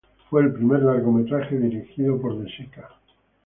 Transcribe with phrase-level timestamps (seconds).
[0.31, 2.89] Fue el primer largometraje dirigido por De Sica.